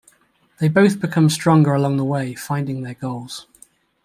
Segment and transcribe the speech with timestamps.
[0.59, 3.45] They both become stronger along the way, finding their goals.